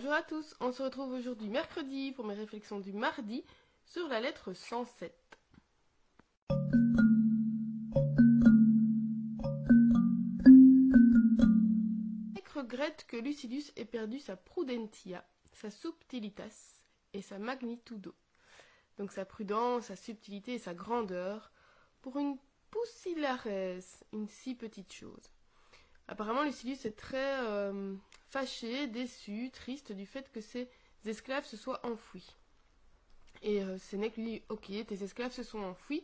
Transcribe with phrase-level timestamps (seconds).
[0.00, 3.42] Bonjour à tous, on se retrouve aujourd'hui mercredi pour mes réflexions du mardi
[3.84, 5.12] sur la lettre 107.
[12.54, 18.14] regrette que Lucidus ait perdu sa prudentia, sa subtilitas et sa magnitudo.
[18.98, 21.50] Donc sa prudence, sa subtilité et sa grandeur
[22.02, 22.38] pour une
[22.70, 23.48] pusillares,
[24.12, 25.32] une si petite chose.
[26.08, 27.94] Apparemment, Lucidus est très euh,
[28.30, 30.68] fâché, déçu, triste du fait que ses
[31.04, 32.34] esclaves se soient enfouis.
[33.42, 36.02] Et euh, Sénèque lui dit Ok, tes esclaves se sont enfouis.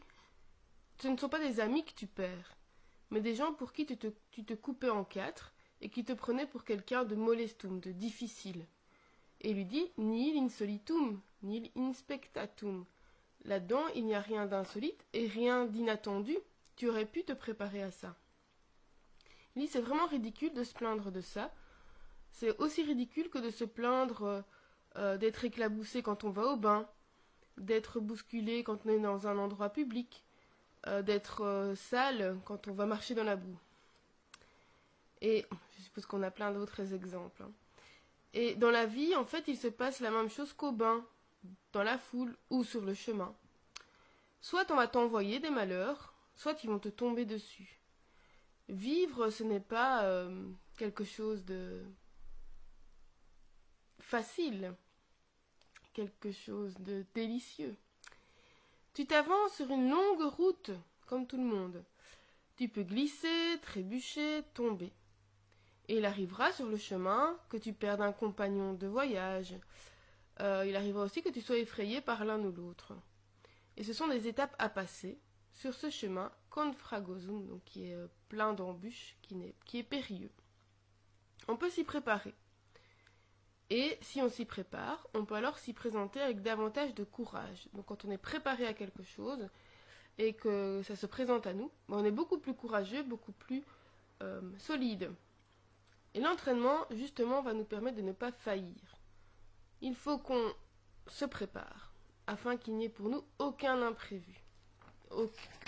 [1.00, 2.56] Ce ne sont pas des amis que tu perds,
[3.10, 6.12] mais des gens pour qui tu te, tu te coupais en quatre et qui te
[6.12, 8.66] prenaient pour quelqu'un de molestum, de difficile.
[9.40, 12.84] Et lui dit Nihil insolitum, nihil inspectatum.
[13.44, 16.36] Là-dedans, il n'y a rien d'insolite et rien d'inattendu.
[16.76, 18.16] Tu aurais pu te préparer à ça.
[19.56, 21.52] Dit C'est vraiment ridicule de se plaindre de ça.
[22.32, 24.42] C'est aussi ridicule que de se plaindre euh,
[24.96, 26.88] euh, d'être éclaboussé quand on va au bain,
[27.58, 30.24] d'être bousculé quand on est dans un endroit public,
[30.88, 33.58] euh, d'être sale quand on va marcher dans la boue.
[35.20, 35.46] Et
[35.76, 37.44] je suppose qu'on a plein d'autres exemples.
[37.44, 37.52] Hein.
[38.34, 41.04] Et dans la vie, en fait, il se passe la même chose qu'au bain,
[41.72, 43.32] dans la foule ou sur le chemin.
[44.40, 47.78] Soit on va t'envoyer des malheurs, soit ils vont te tomber dessus.
[48.68, 50.28] Vivre, ce n'est pas
[50.76, 51.82] quelque chose de
[54.00, 54.74] facile,
[55.92, 57.76] quelque chose de délicieux.
[58.94, 60.70] Tu t'avances sur une longue route,
[61.06, 61.84] comme tout le monde.
[62.56, 64.92] Tu peux glisser, trébucher, tomber.
[65.88, 69.54] Et il arrivera sur le chemin que tu perdes un compagnon de voyage.
[70.40, 72.92] Euh, il arrivera aussi que tu sois effrayé par l'un ou l'autre.
[73.76, 75.18] Et ce sont des étapes à passer
[75.52, 80.30] sur ce chemin donc qui est euh, plein d'embûches, qui, qui est périlleux.
[81.48, 82.34] On peut s'y préparer.
[83.70, 87.68] Et si on s'y prépare, on peut alors s'y présenter avec davantage de courage.
[87.72, 89.48] Donc quand on est préparé à quelque chose
[90.18, 93.62] et que ça se présente à nous, ben, on est beaucoup plus courageux, beaucoup plus
[94.22, 95.10] euh, solide.
[96.14, 98.96] Et l'entraînement, justement, va nous permettre de ne pas faillir.
[99.80, 100.52] Il faut qu'on
[101.08, 101.92] se prépare
[102.26, 104.43] afin qu'il n'y ait pour nous aucun imprévu,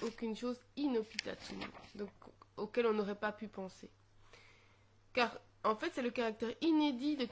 [0.03, 2.11] aucune chose inopitative, donc
[2.57, 3.91] auquel on n'aurait pas pu penser.
[5.13, 7.27] Car en fait, c'est le caractère inédit de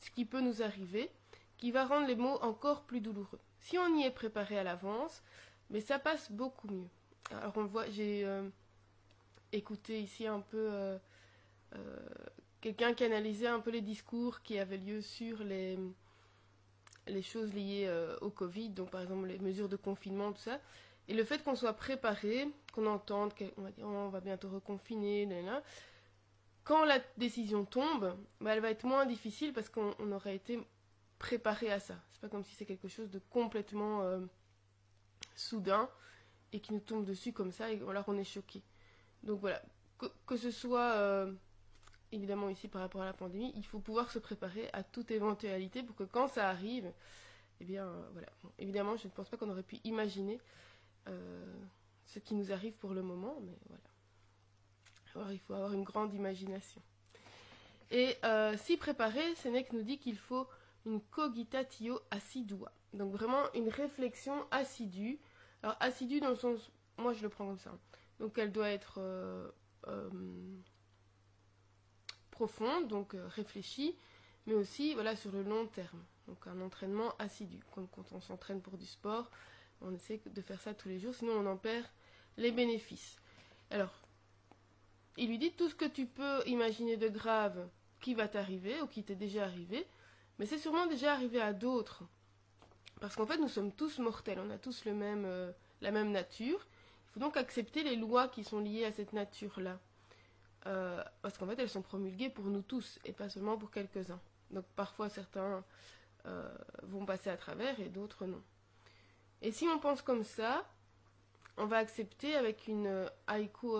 [0.00, 1.10] ce qui peut nous arriver,
[1.58, 3.40] qui va rendre les mots encore plus douloureux.
[3.60, 5.22] Si on y est préparé à l'avance,
[5.70, 6.88] mais ça passe beaucoup mieux.
[7.30, 8.48] Alors on voit, j'ai euh,
[9.52, 10.98] écouté ici un peu euh,
[11.74, 11.96] euh,
[12.60, 15.78] quelqu'un qui analysait un peu les discours qui avaient lieu sur les,
[17.06, 17.90] les choses liées
[18.20, 20.60] au Covid, donc par exemple les mesures de confinement, tout ça.
[21.08, 25.28] Et le fait qu'on soit préparé, qu'on entende qu'on va dire on va bientôt reconfiner,
[26.64, 30.60] quand la décision tombe, bah, elle va être moins difficile parce qu'on aurait été
[31.18, 31.96] préparé à ça.
[32.12, 34.20] C'est pas comme si c'est quelque chose de complètement euh,
[35.34, 35.88] soudain
[36.52, 38.62] et qui nous tombe dessus comme ça et alors on est choqué.
[39.22, 39.62] Donc voilà,
[40.26, 41.32] que, ce soit euh,
[42.10, 45.82] évidemment ici par rapport à la pandémie, il faut pouvoir se préparer à toute éventualité
[45.82, 46.92] pour que quand ça arrive,
[47.60, 48.28] eh bien euh, voilà.
[48.58, 50.40] évidemment, je ne pense pas qu'on aurait pu imaginer
[51.06, 53.82] ce qui nous arrive pour le moment, mais voilà.
[55.14, 56.80] Alors, il faut avoir une grande imagination.
[57.90, 60.48] Et euh, s'y préparer, Sénèque nous dit qu'il faut
[60.86, 62.72] une cogitatio assidua.
[62.94, 65.20] Donc vraiment une réflexion assidue.
[65.62, 67.76] Alors assidue dans le sens, moi je le prends comme ça.
[68.18, 69.50] Donc elle doit être euh,
[69.88, 70.08] euh,
[72.30, 73.94] profonde, donc réfléchie,
[74.46, 76.02] mais aussi voilà sur le long terme.
[76.28, 77.60] Donc un entraînement assidu.
[77.74, 79.30] Comme quand on s'entraîne pour du sport,
[79.84, 81.86] on essaie de faire ça tous les jours, sinon on en perd
[82.36, 83.16] les bénéfices.
[83.70, 83.92] Alors
[85.16, 87.68] il lui dit tout ce que tu peux imaginer de grave
[88.00, 89.86] qui va t'arriver ou qui t'est déjà arrivé,
[90.38, 92.02] mais c'est sûrement déjà arrivé à d'autres.
[93.00, 96.12] Parce qu'en fait, nous sommes tous mortels, on a tous le même, euh, la même
[96.12, 96.66] nature.
[97.08, 99.78] Il faut donc accepter les lois qui sont liées à cette nature-là.
[100.66, 104.20] Euh, parce qu'en fait, elles sont promulguées pour nous tous et pas seulement pour quelques-uns.
[104.50, 105.64] Donc parfois, certains
[106.26, 106.48] euh,
[106.84, 108.42] vont passer à travers et d'autres non.
[109.42, 110.64] Et si on pense comme ça,
[111.56, 113.76] on va accepter avec une haïku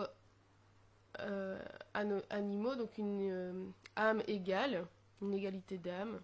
[1.20, 1.58] euh,
[2.30, 3.52] animaux, donc une euh,
[3.96, 4.86] âme égale,
[5.20, 6.20] une égalité d'âme,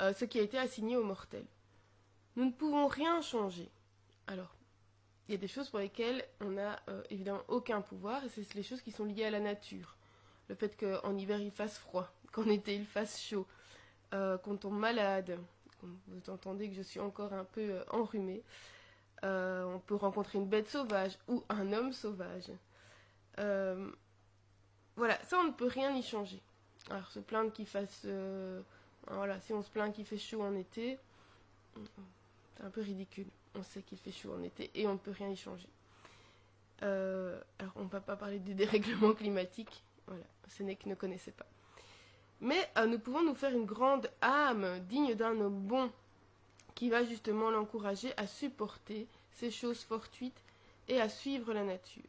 [0.00, 1.46] euh, ce qui a été assigné aux mortels.
[2.36, 3.70] Nous ne pouvons rien changer.
[4.26, 4.54] Alors,
[5.26, 6.80] il y a des choses pour lesquelles on n'a
[7.10, 9.96] évidemment aucun pouvoir, et c'est les choses qui sont liées à la nature.
[10.48, 13.46] Le fait qu'en hiver il fasse froid, qu'en été il fasse chaud,
[14.10, 15.38] qu'on tombe malade,
[15.82, 18.42] vous entendez que je suis encore un peu enrhumée,
[19.22, 22.50] on peut rencontrer une bête sauvage ou un homme sauvage.
[23.38, 23.90] Euh,
[24.96, 26.40] voilà, ça on ne peut rien y changer.
[26.90, 28.60] Alors se plaindre qu'il fasse euh,
[29.08, 30.98] Voilà, si on se plaint qu'il fait chaud en été,
[31.76, 33.26] c'est un peu ridicule.
[33.54, 35.68] On sait qu'il fait chaud en été et on ne peut rien y changer.
[36.82, 39.82] Euh, alors, on ne va pas parler du dérèglement climatique.
[40.06, 41.46] Voilà, Sénèque ne connaissait pas.
[42.40, 45.90] Mais euh, nous pouvons nous faire une grande âme digne d'un homme bon
[46.74, 50.40] qui va justement l'encourager à supporter ces choses fortuites
[50.86, 52.02] et à suivre la nature.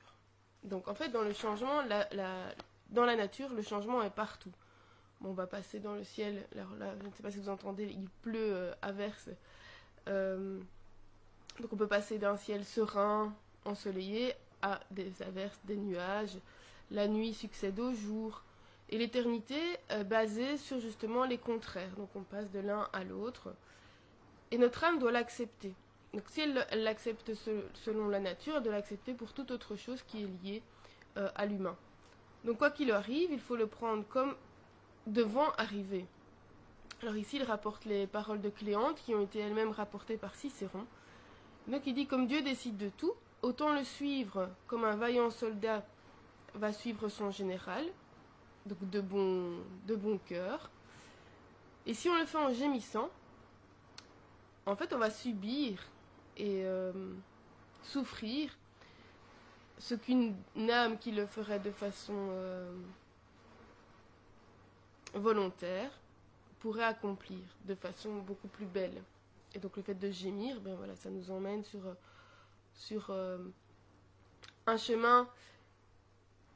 [0.63, 1.81] Donc en fait, dans le changement,
[2.89, 4.51] dans la nature, le changement est partout.
[5.23, 6.45] On va passer dans le ciel.
[6.55, 6.65] Là,
[7.01, 8.91] je ne sais pas si vous entendez, il pleut euh, à.
[10.07, 10.59] Euh,
[11.59, 13.33] donc on peut passer d'un ciel serein,
[13.65, 16.37] ensoleillé, à des averses, des nuages.
[16.91, 18.43] La nuit succède au jour.
[18.89, 19.59] Et l'éternité
[19.89, 21.91] est basée sur justement les contraires.
[21.97, 23.53] Donc on passe de l'un à l'autre.
[24.51, 25.73] Et notre âme doit l'accepter.
[26.13, 27.33] Donc si elle l'accepte
[27.75, 30.63] selon la nature, elle doit l'accepter pour toute autre chose qui est liée
[31.17, 31.77] euh, à l'humain.
[32.45, 34.35] Donc quoi qu'il arrive, il faut le prendre comme
[35.05, 36.05] devant arriver.
[37.01, 40.85] Alors ici, il rapporte les paroles de Cléante qui ont été elles-mêmes rapportées par Cicéron.
[41.67, 45.85] Donc il dit comme Dieu décide de tout, autant le suivre comme un vaillant soldat
[46.55, 47.85] va suivre son général,
[48.69, 49.57] donc de bon,
[49.87, 50.69] de bon cœur.
[51.85, 53.09] Et si on le fait en gémissant,
[54.65, 55.83] en fait, on va subir
[56.37, 56.93] et euh,
[57.83, 58.55] souffrir
[59.79, 60.35] ce qu'une
[60.69, 62.71] âme qui le ferait de façon euh,
[65.13, 65.91] volontaire
[66.59, 69.01] pourrait accomplir de façon beaucoup plus belle.
[69.55, 73.37] Et donc le fait de gémir, ben voilà, ça nous emmène sur, euh,
[74.67, 75.27] un chemin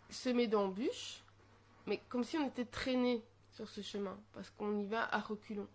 [0.10, 1.23] semé d'embûches,
[1.86, 5.68] mais comme si on était traîné sur ce chemin, parce qu'on y va à reculons.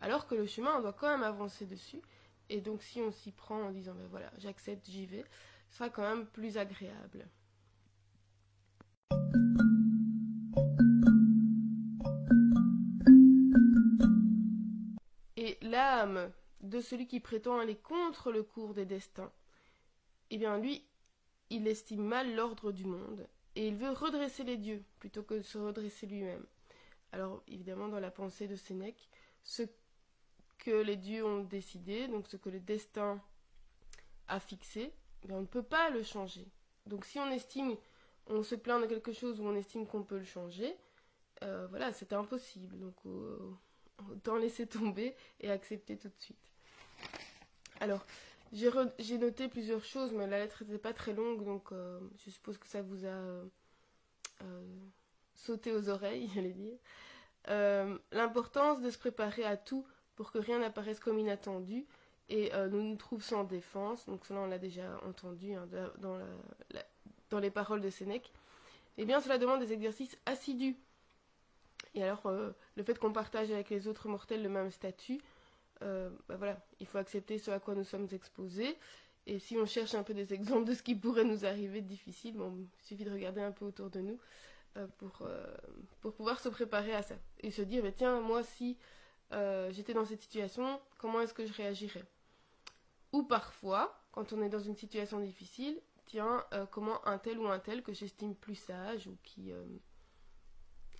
[0.00, 2.00] Alors que le chemin, on doit quand même avancer dessus.
[2.48, 5.24] Et donc si on s'y prend en disant, ben voilà, j'accepte, j'y vais,
[5.68, 7.28] ce sera quand même plus agréable.
[15.36, 19.32] Et l'âme de celui qui prétend aller contre le cours des destins,
[20.30, 20.84] eh bien lui,
[21.50, 23.26] il estime mal l'ordre du monde,
[23.56, 26.44] et il veut redresser les dieux plutôt que de se redresser lui-même.
[27.12, 29.08] Alors évidemment, dans la pensée de Sénèque,
[29.42, 29.62] ce
[30.58, 33.20] que les dieux ont décidé, donc ce que le destin
[34.28, 34.92] a fixé,
[35.24, 36.46] eh on ne peut pas le changer.
[36.86, 37.76] Donc si on estime,
[38.26, 40.76] on se plaint de quelque chose ou on estime qu'on peut le changer,
[41.42, 42.78] euh, voilà, c'est impossible.
[42.78, 42.94] Donc
[44.08, 46.38] autant laisser tomber et accepter tout de suite.
[47.80, 48.04] Alors,
[48.52, 52.58] j'ai noté plusieurs choses, mais la lettre n'était pas très longue, donc euh, je suppose
[52.58, 53.44] que ça vous a euh,
[55.34, 56.76] sauté aux oreilles, j'allais dire.
[58.12, 59.86] L'importance de se préparer à tout
[60.16, 61.86] pour que rien n'apparaisse comme inattendu
[62.28, 64.06] et nous nous trouve sans défense.
[64.06, 65.66] Donc cela on l'a déjà entendu hein,
[65.98, 66.20] dans,
[67.30, 68.30] dans, les paroles de Sénèque.
[68.98, 70.76] Eh bien cela demande des exercices assidus
[71.94, 75.20] et alors, euh, le fait qu'on partage avec les autres mortels le même statut,
[75.82, 78.76] euh, bah voilà, il faut accepter ce à quoi nous sommes exposés.
[79.26, 81.86] Et si on cherche un peu des exemples de ce qui pourrait nous arriver de
[81.86, 84.18] difficile, il suffit de regarder un peu autour de nous
[84.76, 85.28] euh, pour,
[86.00, 87.16] pour pouvoir se préparer à ça.
[87.40, 88.78] Et se dire, bah, tiens, moi, si
[89.70, 92.04] j'étais dans cette situation, comment est-ce que je réagirais?
[93.12, 97.58] Ou parfois, quand on est dans une situation difficile, tiens, comment un tel ou un
[97.58, 99.52] tel que j'estime plus sage ou qui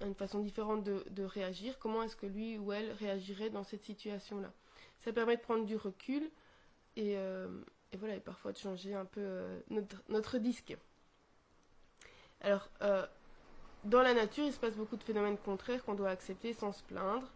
[0.07, 4.53] une façon différente de, réagir, comment est-ce que lui ou elle réagirait dans cette situation-là?
[5.01, 6.31] Ça permet de prendre du recul
[6.97, 7.49] et, euh,
[7.99, 9.61] voilà, et parfois de changer un peu euh,
[10.09, 10.77] notre, disque.
[12.41, 13.07] Alors, euh,
[13.85, 16.83] dans la nature, il se passe beaucoup de phénomènes contraires qu'on doit accepter sans se
[16.83, 17.31] plaindre.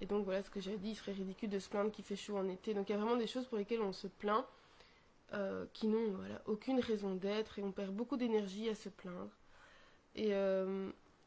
[0.00, 2.16] Et donc voilà ce que j'ai dit, il serait ridicule de se plaindre qu'il fait
[2.16, 2.74] chaud en été.
[2.74, 4.44] Donc il y a vraiment des choses pour lesquelles on se plaint,
[5.72, 9.30] qui n'ont aucune raison d'être, et on perd beaucoup d'énergie à se plaindre.
[10.14, 10.32] Et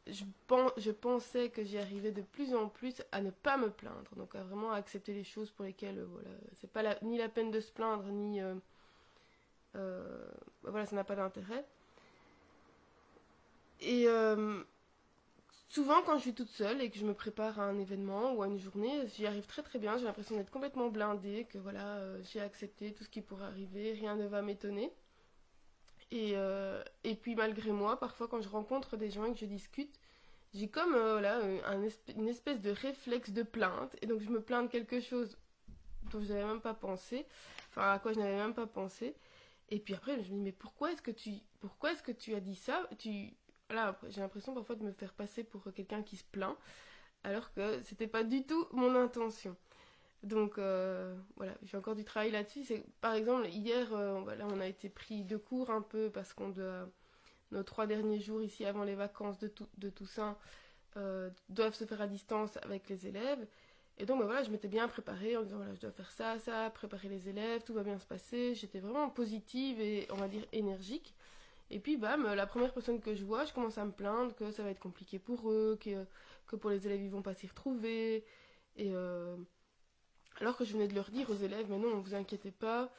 [0.06, 4.34] je, pensais que j'y arrivais de plus en plus à ne pas me plaindre, donc
[4.34, 6.30] à vraiment accepter les choses pour lesquelles, euh, voilà,
[6.60, 8.40] c'est pas ni la peine de se plaindre, ni.
[8.40, 8.54] Euh,
[9.76, 10.28] euh,
[10.62, 11.64] voilà, ça n'a pas d'intérêt.
[13.80, 14.06] Et
[15.68, 18.42] souvent, quand je suis toute seule et que je me prépare à un événement ou
[18.42, 19.96] à une journée, j'y arrive très très bien.
[19.96, 24.16] J'ai l'impression d'être complètement blindée, que voilà, j'ai accepté tout ce qui pourrait arriver, rien
[24.16, 24.92] ne va m'étonner.
[26.10, 29.46] Et, euh, et puis malgré moi, parfois quand je rencontre des gens et que je
[29.46, 29.94] discute,
[30.54, 33.94] j'ai comme euh, un, une espèce de réflexe de plainte.
[34.02, 35.36] Et donc je me plains de quelque chose
[36.10, 37.26] dont je n'avais même pas pensé,
[37.70, 39.14] enfin à quoi je n'avais même pas pensé.
[39.68, 42.40] Et puis après, je me dis, mais pourquoi est-ce que tu, est-ce que tu as
[42.40, 42.88] dit ça?
[42.98, 43.32] Tu...
[43.70, 46.56] Là, j'ai l'impression parfois de me faire passer pour quelqu'un qui se plaint,
[47.22, 49.56] alors que c'était pas du tout mon intention.
[50.22, 52.62] Donc euh, voilà, j'ai encore du travail là-dessus.
[53.00, 56.52] Par exemple hier, euh, voilà, on a été pris de cours un peu parce qu'on
[57.50, 60.36] nos trois derniers jours ici avant les vacances de, de Toussaint
[60.96, 63.46] euh, doivent se faire à distance avec les élèves.
[63.98, 66.38] Et donc, ben voilà, je m'étais bien préparée en disant, voilà, je dois faire ça,
[66.38, 68.54] ça, préparer les élèves, tout va bien se passer.
[68.54, 71.14] J'étais vraiment positive et, on va dire, énergique.
[71.70, 74.50] Et puis, bam, la première personne que je vois, je commence à me plaindre que
[74.52, 76.06] ça va être compliqué pour eux, que,
[76.46, 78.24] que pour les élèves, ils vont pas s'y retrouver.
[78.76, 79.36] Et euh,
[80.40, 82.90] alors que je venais de leur dire aux élèves, mais non, ne vous inquiétez pas,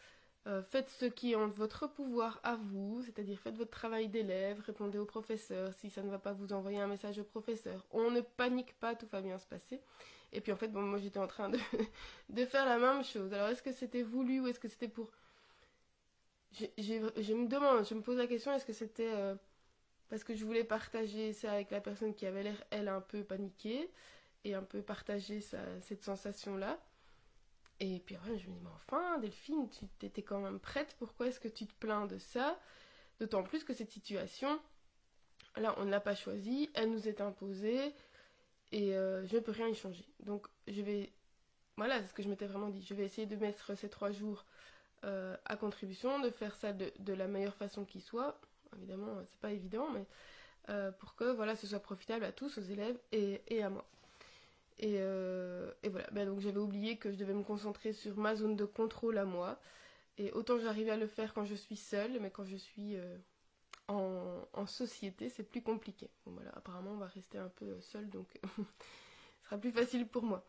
[0.48, 4.60] euh, faites ce qui est en votre pouvoir à vous, c'est-à-dire faites votre travail d'élève,
[4.66, 7.86] répondez au professeur, si ça ne va pas vous envoyer un message au professeur.
[7.92, 9.82] On ne panique pas, tout va bien se passer.
[10.34, 11.50] Et puis en fait, moi j'étais en train
[12.30, 13.34] de, faire la même chose.
[13.34, 15.12] Alors est-ce que c'était voulu ou est-ce que c'était pour...
[16.54, 19.36] Je, je, me demande, je me pose la question, est-ce que c'était euh,
[20.10, 23.24] parce que je voulais partager ça avec la personne qui avait l'air, elle, un peu
[23.24, 23.90] paniquée
[24.44, 25.40] et un peu partager
[25.80, 26.78] cette sensation-là
[27.82, 31.40] et puis je me dis, mais enfin, Delphine, tu étais quand même prête, pourquoi est-ce
[31.40, 32.60] que tu te plains de ça?
[33.20, 34.60] D'autant plus que cette situation,
[35.58, 37.92] là, on ne l'a pas choisie, elle nous est imposée,
[38.72, 40.06] et euh, je ne peux rien y changer.
[40.20, 41.12] Donc, je vais,
[41.76, 44.12] voilà, c'est ce que je m'étais vraiment dit, je vais essayer de mettre ces trois
[44.12, 44.46] jours
[45.04, 48.40] euh, à contribution, de faire ça de, la meilleure façon qui soit.
[48.78, 50.06] Évidemment, c'est pas évident, mais
[50.70, 53.88] euh, pour que, voilà, ce soit profitable à tous, aux élèves et à moi.
[54.84, 58.56] Euh, et, voilà, ben, donc j'avais oublié que je devais me concentrer sur ma zone
[58.56, 59.60] de contrôle à moi.
[60.18, 63.18] Et autant j'arrivais à le faire quand je suis seule, mais quand je suis euh,
[63.88, 66.10] en, société, c'est plus compliqué.
[66.26, 70.24] Bon voilà, apparemment on va rester un peu seul, donc ce sera plus facile pour
[70.24, 70.46] moi.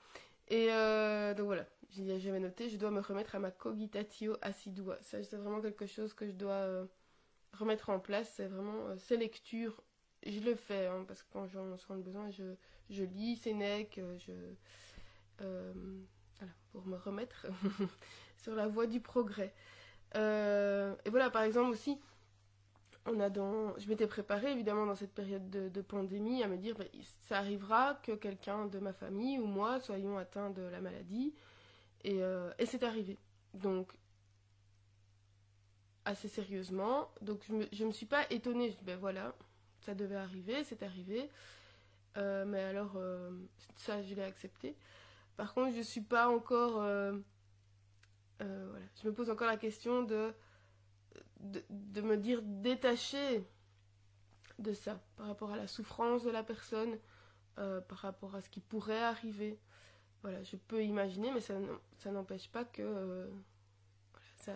[0.49, 4.99] Et euh, donc voilà, j'avais noté, je dois me remettre à ma cogitatio assidua.
[5.03, 6.87] Ça, c'est vraiment quelque chose que je dois
[7.53, 8.33] remettre en place.
[8.37, 9.83] C'est vraiment ces lectures.
[10.25, 12.55] Je le fais, hein, parce que quand j'en sens le besoin, je,
[12.91, 14.33] je lis Sénèque, euh, je,
[15.43, 15.73] euh,
[16.39, 17.47] voilà, pour me remettre
[18.37, 19.53] sur la voie du progrès.
[20.15, 21.99] Euh, et voilà, par exemple aussi,
[23.07, 26.77] on a dans, je m'étais préparée évidemment dans cette période de, pandémie à me dire,
[26.77, 26.85] bah,
[27.23, 31.35] ça arrivera que quelqu'un de ma famille ou moi soyons atteints de la maladie,
[32.05, 32.21] et,
[32.59, 33.17] et c'est arrivé.
[33.55, 33.93] Donc
[36.05, 37.09] assez sérieusement.
[37.21, 38.71] Donc je me, je me suis pas étonnée.
[38.71, 39.35] Je dis ben voilà,
[39.83, 41.29] ça devait arriver, c'est arrivé.
[42.17, 43.31] Euh, mais alors, euh,
[43.77, 44.77] ça, je l'ai accepté.
[45.37, 46.83] Par contre, je ne suis pas encore.
[46.83, 47.19] Euh,
[48.39, 48.87] voilà.
[49.01, 50.35] Je me pose encore la question de,
[51.41, 53.45] de, me dire détaché
[54.59, 56.99] de ça, par rapport à la souffrance de la personne,
[57.57, 59.59] par rapport à ce qui pourrait arriver.
[60.23, 61.55] Voilà, je peux imaginer, mais ça,
[61.99, 62.83] ça n'empêche pas que
[64.13, 64.55] voilà, ça,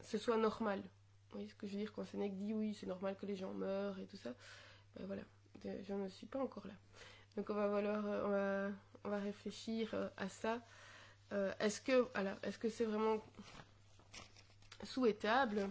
[0.00, 0.82] ce soit normal.
[1.28, 3.36] Vous voyez ce que je veux dire quand Sénèque dit oui, c'est normal que les
[3.36, 4.30] gens meurent et tout ça.
[4.96, 5.22] Ben voilà,
[5.64, 6.72] je ne suis pas encore là.
[7.36, 8.70] Donc on va, vouloir, euh,
[9.04, 10.60] on va, réfléchir euh, à ça.
[11.32, 13.22] Euh, est-ce que alors, est-ce que c'est vraiment
[14.82, 15.68] souhaitable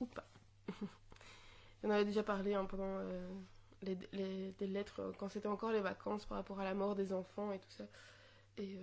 [0.00, 0.26] ou pas?
[1.84, 2.98] On avait déjà parlé hein, pendant
[3.82, 7.52] les, les, lettres quand c'était encore les vacances par rapport à la mort des enfants
[7.52, 7.84] et tout ça.
[8.56, 8.78] Et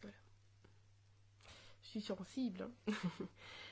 [0.00, 0.16] voilà.
[1.82, 2.68] Je suis sensible.
[2.88, 2.92] Hein.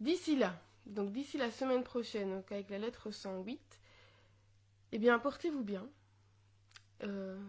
[0.00, 3.80] D'ici là, donc d'ici la semaine prochaine, avec la lettre 108,
[4.90, 5.88] eh bien portez-vous bien,
[7.04, 7.40] euh,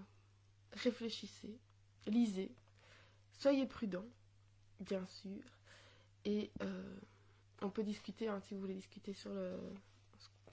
[0.73, 1.57] réfléchissez,
[2.05, 2.51] lisez,
[3.31, 4.05] soyez prudents,
[4.79, 5.41] bien sûr,
[6.25, 6.95] et euh,
[7.61, 9.31] on peut discuter, hein, si vous voulez discuter sur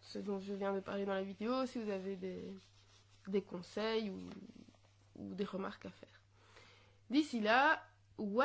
[0.00, 4.30] ce dont je viens de parler dans la vidéo, si vous avez des, conseils ou,
[5.34, 6.20] des remarques à faire.
[7.10, 7.82] D'ici là,
[8.18, 8.40] ou